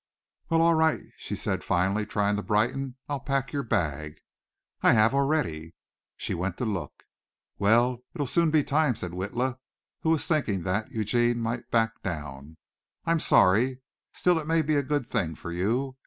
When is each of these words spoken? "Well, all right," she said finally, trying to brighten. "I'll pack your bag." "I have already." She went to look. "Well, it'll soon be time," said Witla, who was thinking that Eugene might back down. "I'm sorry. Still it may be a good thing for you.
"Well, 0.49 0.63
all 0.63 0.73
right," 0.73 1.03
she 1.15 1.35
said 1.35 1.63
finally, 1.63 2.07
trying 2.07 2.35
to 2.37 2.41
brighten. 2.41 2.95
"I'll 3.07 3.19
pack 3.19 3.53
your 3.53 3.61
bag." 3.61 4.15
"I 4.81 4.93
have 4.93 5.13
already." 5.13 5.75
She 6.17 6.33
went 6.33 6.57
to 6.57 6.65
look. 6.65 7.03
"Well, 7.59 7.99
it'll 8.15 8.25
soon 8.25 8.49
be 8.49 8.63
time," 8.63 8.95
said 8.95 9.11
Witla, 9.11 9.59
who 9.99 10.09
was 10.09 10.25
thinking 10.25 10.63
that 10.63 10.89
Eugene 10.89 11.39
might 11.39 11.69
back 11.69 12.01
down. 12.01 12.57
"I'm 13.05 13.19
sorry. 13.19 13.81
Still 14.11 14.39
it 14.39 14.47
may 14.47 14.63
be 14.63 14.75
a 14.75 14.81
good 14.81 15.05
thing 15.05 15.35
for 15.35 15.51
you. 15.51 15.97